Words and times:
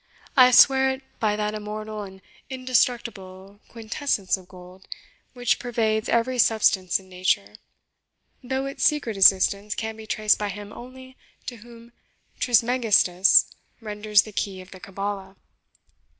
I 0.35 0.49
swear 0.49 0.89
it 0.89 1.03
by 1.19 1.35
that 1.35 1.53
immortal 1.53 2.01
and 2.01 2.23
indestructible 2.49 3.59
quintessence 3.67 4.35
of 4.35 4.47
gold, 4.47 4.87
which 5.33 5.59
pervades 5.59 6.09
every 6.09 6.39
substance 6.39 6.99
in 6.99 7.07
nature, 7.07 7.53
though 8.43 8.65
its 8.65 8.83
secret 8.83 9.15
existence 9.15 9.75
can 9.75 9.95
be 9.95 10.07
traced 10.07 10.39
by 10.39 10.49
him 10.49 10.73
only 10.73 11.17
to 11.45 11.57
whom 11.57 11.91
Trismegistus 12.39 13.45
renders 13.79 14.23
the 14.23 14.31
key 14.31 14.59
of 14.59 14.71
the 14.71 14.79
Cabala." 14.79 15.35